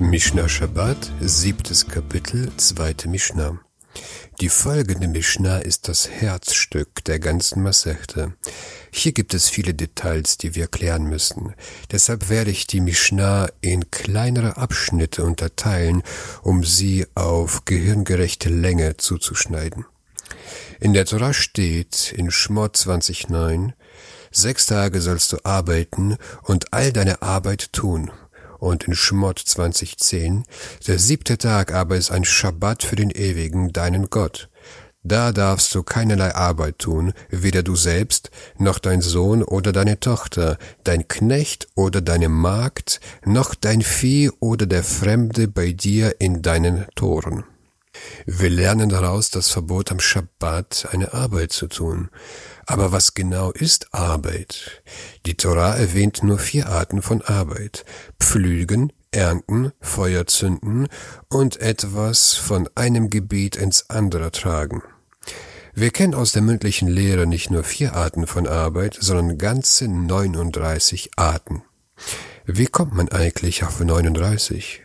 [0.00, 3.60] Mishnah Shabbat, siebtes Kapitel, zweite Mishnah.
[4.40, 8.32] Die folgende Mishnah ist das Herzstück der ganzen Masechte.
[8.90, 11.54] Hier gibt es viele Details, die wir klären müssen.
[11.92, 16.02] Deshalb werde ich die Mishnah in kleinere Abschnitte unterteilen,
[16.42, 19.84] um sie auf gehirngerechte Länge zuzuschneiden.
[20.80, 23.74] In der Torah steht in Schmott 20.9,
[24.32, 28.10] Sechs Tage sollst du arbeiten und all deine Arbeit tun
[28.60, 30.44] und in Schmott 2010,
[30.86, 34.48] der siebte Tag aber ist ein Schabbat für den Ewigen, deinen Gott.
[35.02, 40.58] Da darfst du keinerlei Arbeit tun, weder du selbst, noch dein Sohn oder deine Tochter,
[40.84, 46.86] dein Knecht oder deine Magd, noch dein Vieh oder der Fremde bei dir in deinen
[46.96, 47.44] Toren.
[48.26, 52.10] Wir lernen daraus das Verbot am Schabbat, eine Arbeit zu tun.
[52.66, 54.82] Aber was genau ist Arbeit?
[55.26, 57.84] Die Torah erwähnt nur vier Arten von Arbeit.
[58.18, 60.88] Pflügen, ernten, Feuer zünden
[61.28, 64.82] und etwas von einem Gebiet ins andere tragen.
[65.74, 71.12] Wir kennen aus der mündlichen Lehre nicht nur vier Arten von Arbeit, sondern ganze 39
[71.16, 71.62] Arten.
[72.44, 74.82] Wie kommt man eigentlich auf 39?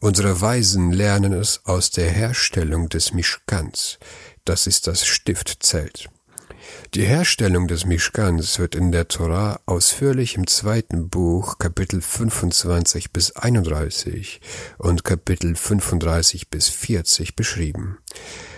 [0.00, 3.98] Unsere Weisen lernen es aus der Herstellung des Mischkans.
[4.44, 6.08] Das ist das Stiftzelt.
[6.94, 13.36] Die Herstellung des Mishkans wird in der Torah ausführlich im zweiten Buch Kapitel 25 bis
[13.36, 14.40] 31
[14.78, 17.98] und Kapitel 35 bis 40 beschrieben.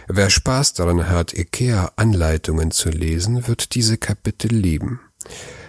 [0.08, 5.00] Wer Spaß daran hat, IKEA-Anleitungen zu lesen, wird diese Kapitel lieben.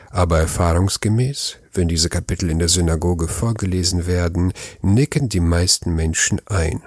[0.10, 6.82] Aber erfahrungsgemäß, wenn diese Kapitel in der Synagoge vorgelesen werden, nicken die meisten Menschen ein.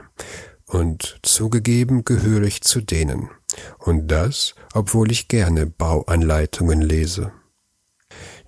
[0.67, 3.31] Und zugegeben gehöre ich zu denen.
[3.79, 7.33] Und das, obwohl ich gerne Bauanleitungen lese.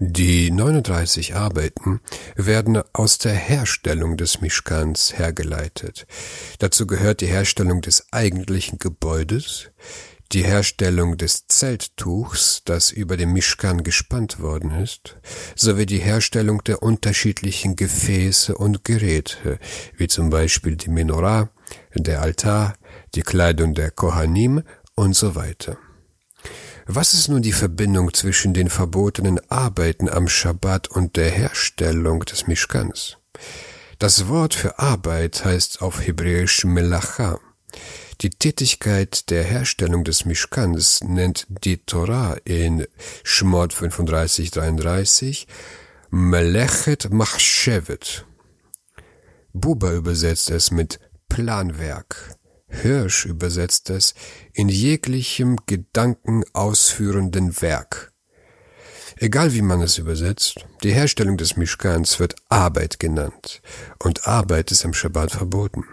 [0.01, 2.01] Die 39 Arbeiten
[2.37, 6.07] werden aus der Herstellung des Mischkans hergeleitet.
[6.61, 9.71] Dazu gehört die Herstellung des eigentlichen Gebäudes,
[10.33, 15.17] die Herstellung des Zelttuchs, das über dem Mischkan gespannt worden ist,
[15.57, 19.59] sowie die Herstellung der unterschiedlichen Gefäße und Geräte,
[19.97, 21.51] wie zum Beispiel die Menorah,
[21.95, 22.75] der Altar,
[23.15, 24.63] die Kleidung der Kohanim
[24.99, 25.79] und so weiter.
[26.87, 32.47] Was ist nun die Verbindung zwischen den verbotenen Arbeiten am Schabbat und der Herstellung des
[32.47, 33.17] Mischkans?
[33.99, 37.39] Das Wort für Arbeit heißt auf Hebräisch Melacha.
[38.23, 42.87] Die Tätigkeit der Herstellung des Mischkans nennt die Torah in
[43.23, 45.47] Shmot 35,33
[46.11, 48.25] Melechet Machshevet.
[49.53, 50.99] Buber übersetzt es mit
[51.29, 52.39] Planwerk.
[52.69, 54.15] Hirsch übersetzt es
[54.53, 58.13] in jeglichem Gedanken ausführenden Werk.
[59.17, 63.63] Egal wie man es übersetzt, die Herstellung des Mischkans wird Arbeit genannt
[63.99, 65.85] und Arbeit ist am Schabbat verboten.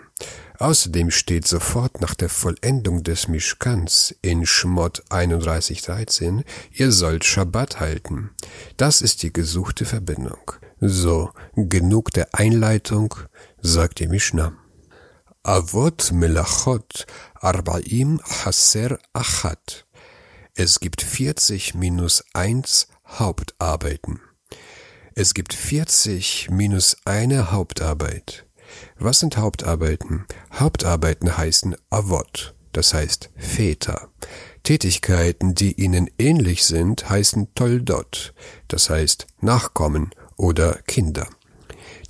[0.59, 8.29] Außerdem steht sofort nach der Vollendung des Mischkans in Schmott 31,13, ihr sollt Schabbat halten.
[8.77, 10.53] Das ist die gesuchte Verbindung.
[10.79, 13.15] So, genug der Einleitung,
[13.61, 14.53] sagt die Mishnah.
[15.47, 19.85] Avot Melachot Arbaim Haser Achat.
[20.55, 24.21] Es gibt 40 minus 1 Hauptarbeiten.
[25.13, 28.47] Es gibt 40 minus eine Hauptarbeit.
[28.97, 30.25] Was sind Hauptarbeiten?
[30.51, 34.09] Hauptarbeiten heißen Avot, das heißt Väter.
[34.63, 38.33] Tätigkeiten, die ihnen ähnlich sind, heißen Toldot,
[38.67, 41.27] das heißt Nachkommen oder Kinder.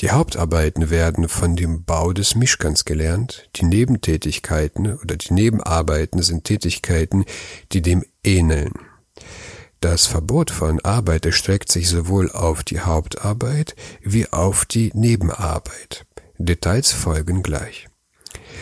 [0.02, 6.44] Die Hauptarbeiten werden von dem Bau des Mischkans gelernt, die Nebentätigkeiten oder die Nebenarbeiten sind
[6.44, 7.24] Tätigkeiten,
[7.72, 8.74] die dem ähneln.
[9.80, 16.06] Das Verbot von Arbeit erstreckt sich sowohl auf die Hauptarbeit wie auf die Nebenarbeit.
[16.38, 17.88] Details folgen gleich.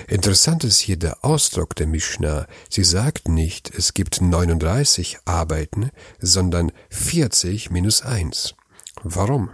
[0.08, 2.46] Interessant ist hier der Ausdruck der Mishnah.
[2.70, 5.90] Sie sagt nicht, es gibt 39 Arbeiten,
[6.20, 8.56] sondern 40 minus 1.
[9.02, 9.50] Warum?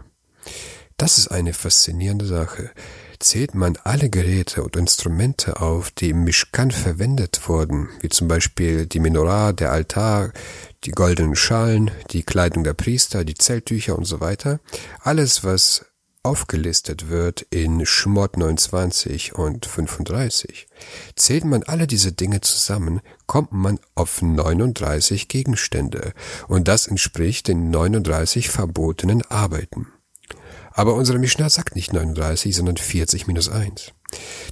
[1.00, 2.72] Das ist eine faszinierende Sache.
[3.20, 8.86] Zählt man alle Geräte und Instrumente auf, die im Mishkan verwendet wurden, wie zum Beispiel
[8.86, 10.34] die Menorah, der Altar,
[10.84, 14.60] die goldenen Schalen, die Kleidung der Priester, die Zelttücher und so weiter,
[15.00, 15.86] alles, was
[16.22, 20.68] aufgelistet wird in Schmott 29 und 35,
[21.16, 26.12] zählt man alle diese Dinge zusammen, kommt man auf 39 Gegenstände
[26.50, 29.88] und das entspricht den 39 verbotenen Arbeiten.
[30.80, 33.92] Aber unsere Mishnah sagt nicht 39, sondern 40 minus 1.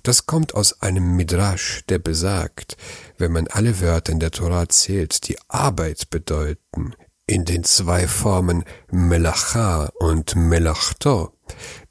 [0.04, 2.76] Das kommt aus einem Midrash, der besagt,
[3.18, 6.96] wenn man alle Wörter in der Torah zählt, die Arbeit bedeuten,
[7.28, 11.32] in den zwei Formen Melacha und Melachto,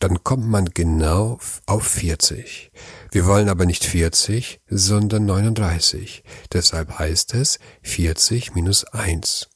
[0.00, 2.70] Dann kommt man genau auf 40.
[3.12, 6.24] Wir wollen aber nicht 40, sondern 39.
[6.52, 9.48] Deshalb heißt es 40 minus 1.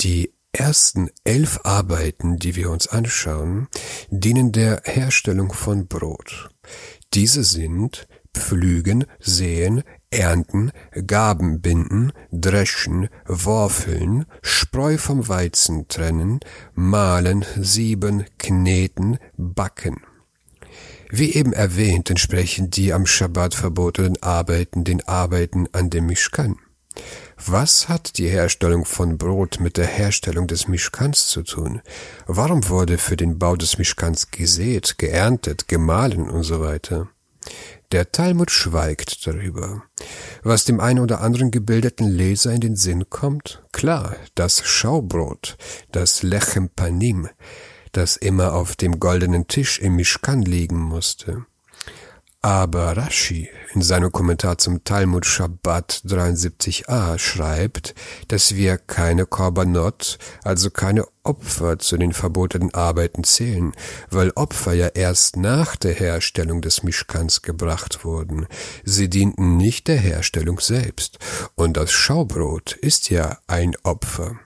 [0.00, 3.68] Die ersten elf Arbeiten, die wir uns anschauen,
[4.08, 6.48] dienen der Herstellung von Brot.
[7.12, 10.72] Diese sind Pflügen, Säen, Ernten,
[11.06, 16.40] Gaben binden, Dreschen, Worfeln, Spreu vom Weizen trennen,
[16.74, 20.02] Mahlen, Sieben, Kneten, Backen.
[21.10, 26.56] Wie eben erwähnt, entsprechen die am Schabbat verbotenen Arbeiten den Arbeiten an dem Mischkan.
[27.36, 31.82] Was hat die Herstellung von Brot mit der Herstellung des Mischkans zu tun?
[32.26, 37.08] Warum wurde für den Bau des Mischkans gesät, geerntet, gemahlen und so weiter?
[37.92, 39.82] Der Talmud schweigt darüber.
[40.42, 43.62] Was dem einen oder anderen gebildeten Leser in den Sinn kommt?
[43.72, 45.56] Klar, das Schaubrot,
[45.92, 47.28] das Lechem Panim,
[47.92, 51.46] das immer auf dem goldenen Tisch im Mischkan liegen musste.
[52.44, 57.94] Aber Rashi in seinem Kommentar zum Talmud Shabbat 73a schreibt,
[58.28, 63.72] dass wir keine Korbanot, also keine Opfer zu den verbotenen Arbeiten zählen,
[64.10, 68.46] weil Opfer ja erst nach der Herstellung des Mischkans gebracht wurden.
[68.84, 71.18] Sie dienten nicht der Herstellung selbst.
[71.54, 74.38] Und das Schaubrot ist ja ein Opfer.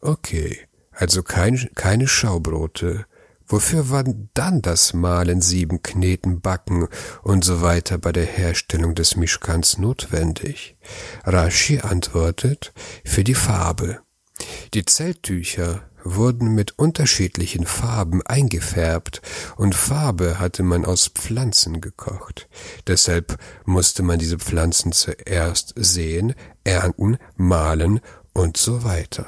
[0.00, 0.60] Okay,
[0.92, 3.06] also kein, keine Schaubrote
[3.46, 6.88] Wofür war dann das Malen, Sieben, Kneten, Backen
[7.22, 10.76] und so weiter bei der Herstellung des Mischkans notwendig?
[11.24, 12.72] Rashi antwortet,
[13.04, 14.00] für die Farbe.
[14.72, 19.22] Die Zelttücher wurden mit unterschiedlichen Farben eingefärbt
[19.56, 22.48] und Farbe hatte man aus Pflanzen gekocht.
[22.86, 28.00] Deshalb musste man diese Pflanzen zuerst sehen, ernten, malen
[28.32, 29.26] und so weiter.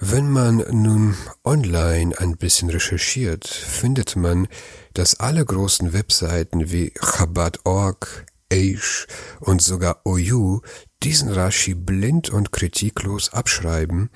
[0.00, 4.46] Wenn man nun online ein bisschen recherchiert, findet man,
[4.94, 9.08] dass alle großen Webseiten wie Chabad.org, Aish
[9.40, 10.60] und sogar OU
[11.02, 14.10] diesen Rashi blind und kritiklos abschreiben,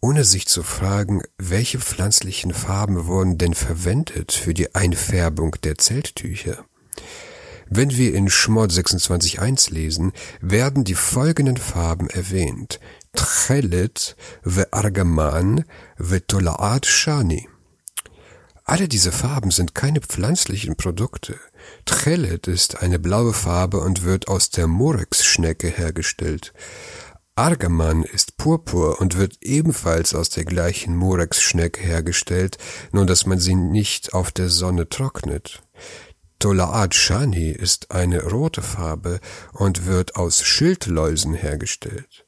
[0.00, 6.64] ohne sich zu fragen, welche pflanzlichen Farben wurden denn verwendet für die Einfärbung der Zelttücher.
[7.68, 12.78] Wenn wir in Schmod 26.1 lesen, werden die folgenden Farben erwähnt.
[13.14, 15.64] Tchelet ve'argaman
[15.98, 17.48] ve'tolaat shani.
[18.66, 21.38] Alle diese Farben sind keine pflanzlichen Produkte.
[21.84, 26.54] Tchelet ist eine blaue Farbe und wird aus der Murex-Schnecke hergestellt.
[27.36, 32.58] Argaman ist Purpur und wird ebenfalls aus der gleichen Murex-Schnecke hergestellt,
[32.92, 35.62] nur dass man sie nicht auf der Sonne trocknet.
[36.38, 39.20] Tolaat Shani ist eine rote Farbe
[39.52, 42.23] und wird aus Schildläusen hergestellt.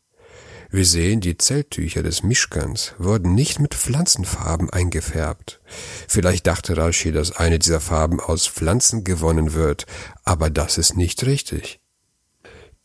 [0.76, 5.58] Wir sehen, die Zelttücher des Mischkans wurden nicht mit Pflanzenfarben eingefärbt.
[6.06, 9.87] Vielleicht dachte Rashi, dass eine dieser Farben aus Pflanzen gewonnen wird,
[10.23, 11.81] aber das ist nicht richtig.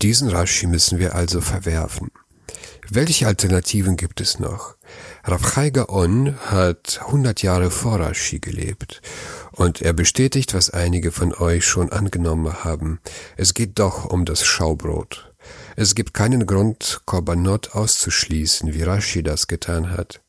[0.01, 2.11] Diesen Rashi müssen wir also verwerfen.
[2.89, 4.77] Welche Alternativen gibt es noch?
[5.25, 9.01] Rav Chai Gaon hat 100 Jahre vor Rashi gelebt
[9.51, 13.01] und er bestätigt, was einige von euch schon angenommen haben.
[13.35, 15.31] Es geht doch um das Schaubrot.
[15.75, 20.21] Es gibt keinen Grund, Korbanot auszuschließen, wie Rashi das getan hat.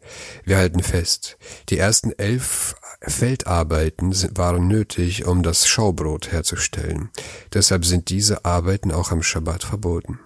[0.45, 1.37] Wir halten fest,
[1.69, 7.11] die ersten elf Feldarbeiten waren nötig, um das Schaubrot herzustellen.
[7.53, 10.21] Deshalb sind diese Arbeiten auch am Schabbat verboten.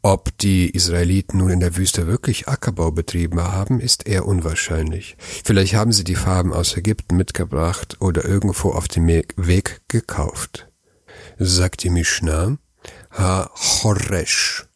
[0.00, 5.16] Ob die Israeliten nun in der Wüste wirklich Ackerbau betrieben haben, ist eher unwahrscheinlich.
[5.44, 10.68] Vielleicht haben sie die Farben aus Ägypten mitgebracht oder irgendwo auf dem Weg gekauft.
[11.36, 12.58] Sagt die Mishnah,
[13.18, 14.68] Ha-Choresh,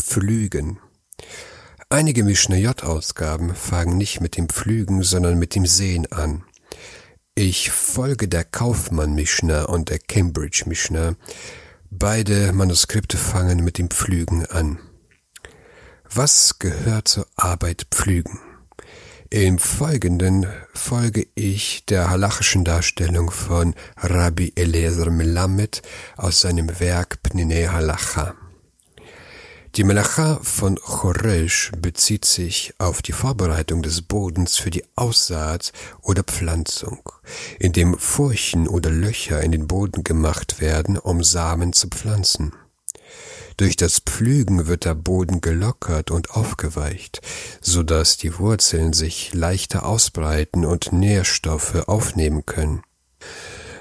[0.00, 0.78] Pflügen.
[1.88, 6.44] Einige Mishnayot-Ausgaben fangen nicht mit dem Pflügen, sondern mit dem Sehen an.
[7.34, 11.16] Ich folge der Kaufmann Mishnah und der Cambridge Mishnah.
[11.90, 14.78] Beide Manuskripte fangen mit dem Pflügen an.
[16.08, 18.38] Was gehört zur Arbeit Pflügen?
[19.30, 25.82] Im Folgenden folge ich der halachischen Darstellung von Rabbi Eliezer Melamed
[26.16, 28.34] aus seinem Werk Pninei Halacha.
[29.74, 36.22] Die Melacha von Choresh bezieht sich auf die Vorbereitung des Bodens für die Aussaat oder
[36.22, 37.12] Pflanzung,
[37.58, 42.54] indem Furchen oder Löcher in den Boden gemacht werden, um Samen zu pflanzen.
[43.58, 47.20] Durch das Pflügen wird der Boden gelockert und aufgeweicht,
[47.60, 52.82] so dass die Wurzeln sich leichter ausbreiten und Nährstoffe aufnehmen können.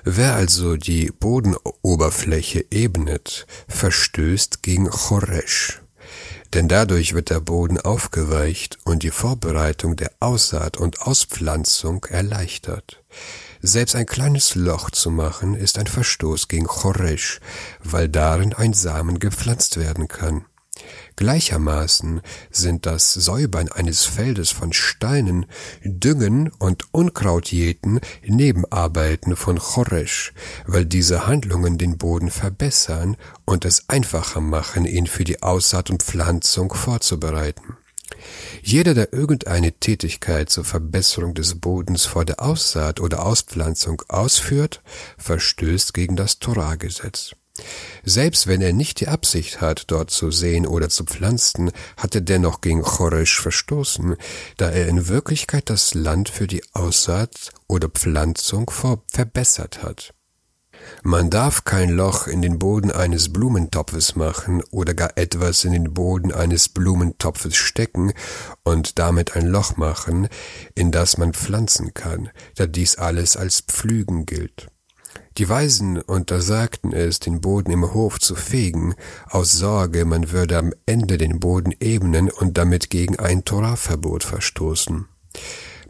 [0.04, 5.82] Wer also die Bodenoberfläche ebnet, verstößt gegen Choresh.
[6.54, 13.04] denn dadurch wird der Boden aufgeweicht und die Vorbereitung der Aussaat und Auspflanzung erleichtert.
[13.68, 17.42] Selbst ein kleines Loch zu machen, ist ein Verstoß gegen Choresh,
[17.84, 20.46] weil darin ein Samen gepflanzt werden kann.
[21.18, 25.48] Gleichermaßen sind das Säubern eines Feldes von Steinen,
[25.84, 30.32] Düngen und Unkrautjäten Nebenarbeiten von Choresh,
[30.66, 36.04] weil diese Handlungen den Boden verbessern und es einfacher machen, ihn für die Aussaat und
[36.04, 37.77] Pflanzung vorzubereiten.
[38.62, 44.82] Jeder, der irgendeine Tätigkeit zur Verbesserung des Bodens vor der Aussaat oder Auspflanzung ausführt,
[45.18, 47.32] verstößt gegen das Torah-Gesetz.
[48.04, 52.22] Selbst wenn er nicht die Absicht hat, dort zu sehen oder zu pflanzen, hat er
[52.22, 54.16] dennoch gegen Choresh verstoßen,
[54.58, 58.70] da er in Wirklichkeit das Land für die Aussaat oder Pflanzung
[59.08, 60.14] verbessert hat.
[61.04, 65.94] Man darf kein Loch in den Boden eines Blumentopfes machen oder gar etwas in den
[65.94, 68.14] Boden eines Blumentopfes stecken
[68.64, 70.28] und damit ein Loch machen,
[70.76, 74.68] in das man pflanzen kann, da dies alles als Pflügen gilt.
[75.38, 78.96] Die Weisen untersagten es, den Boden im Hof zu fegen,
[79.30, 85.08] aus Sorge, man würde am Ende den Boden ebnen und damit gegen ein Torahverbot verstoßen.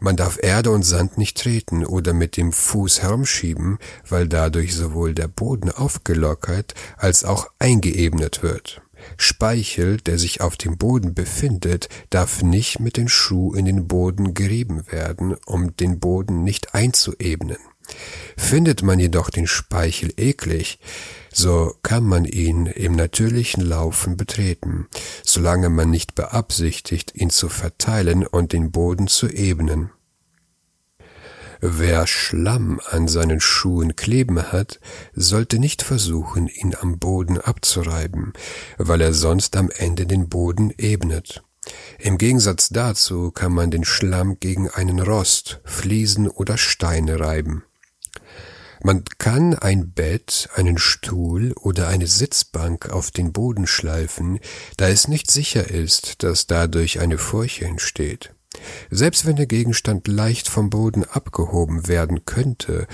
[0.00, 3.78] Man darf Erde und Sand nicht treten oder mit dem Fuß herumschieben,
[4.08, 8.80] weil dadurch sowohl der Boden aufgelockert als auch eingeebnet wird.
[9.16, 14.34] Speichel, der sich auf dem Boden befindet, darf nicht mit den Schuh in den Boden
[14.34, 17.58] gerieben werden, um den Boden nicht einzuebnen.
[18.36, 20.78] Findet man jedoch den Speichel eklig,
[21.32, 24.88] so kann man ihn im natürlichen Laufen betreten,
[25.24, 29.90] solange man nicht beabsichtigt, ihn zu verteilen und den Boden zu ebnen.
[31.60, 34.78] Wer Schlamm an seinen Schuhen kleben hat,
[35.12, 38.32] sollte nicht versuchen, ihn am Boden abzureiben,
[38.76, 41.42] weil er sonst am Ende den Boden ebnet.
[41.98, 47.64] Im Gegensatz dazu kann man den Schlamm gegen einen Rost, Fliesen oder Steine reiben.
[48.82, 54.38] Man kann ein Bett, einen Stuhl oder eine Sitzbank auf den Boden schleifen,
[54.76, 58.34] da es nicht sicher ist, dass dadurch eine Furche entsteht.
[58.90, 62.86] Selbst wenn der Gegenstand leicht vom Boden abgehoben werden könnte,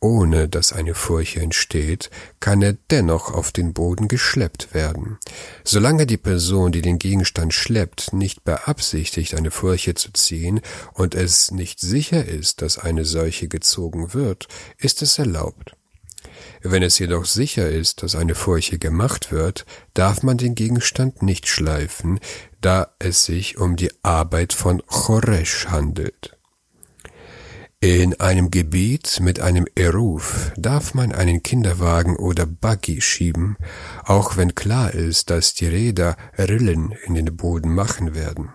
[0.00, 5.18] ohne dass eine Furche entsteht, kann er dennoch auf den Boden geschleppt werden.
[5.64, 10.60] Solange die Person, die den Gegenstand schleppt, nicht beabsichtigt, eine Furche zu ziehen
[10.92, 15.74] und es nicht sicher ist, dass eine solche gezogen wird, ist es erlaubt.
[16.62, 21.48] Wenn es jedoch sicher ist, dass eine Furche gemacht wird, darf man den Gegenstand nicht
[21.48, 22.20] schleifen,
[22.60, 26.36] da es sich um die Arbeit von Choresh handelt.
[27.80, 33.56] In einem Gebiet mit einem Eruf darf man einen Kinderwagen oder Buggy schieben,
[34.04, 38.52] auch wenn klar ist, dass die Räder Rillen in den Boden machen werden.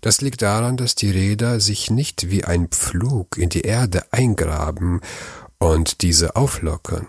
[0.00, 5.02] Das liegt daran, dass die Räder sich nicht wie ein Pflug in die Erde eingraben
[5.58, 7.06] und diese auflockern.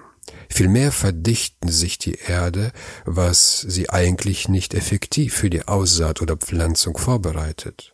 [0.49, 2.71] Vielmehr verdichten sich die Erde,
[3.05, 7.93] was sie eigentlich nicht effektiv für die Aussaat oder Pflanzung vorbereitet.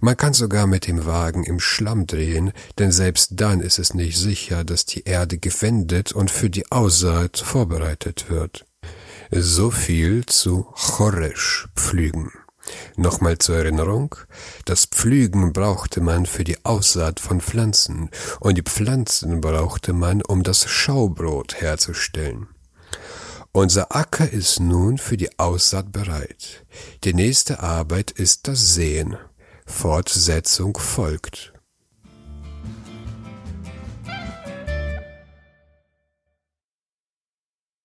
[0.00, 4.18] Man kann sogar mit dem Wagen im Schlamm drehen, denn selbst dann ist es nicht
[4.18, 8.66] sicher, dass die Erde gewendet und für die Aussaat vorbereitet wird.
[9.30, 12.30] So viel zu Choresh pflügen.
[12.96, 14.14] Nochmal zur Erinnerung,
[14.66, 18.08] das Pflügen brauchte man für die Aussaat von Pflanzen
[18.38, 22.46] und die Pflanzen brauchte man, um das Schaubrot herzustellen.
[23.50, 26.64] Unser Acker ist nun für die Aussaat bereit.
[27.04, 29.16] Die nächste Arbeit ist das Sehen.
[29.66, 31.53] Fortsetzung folgt.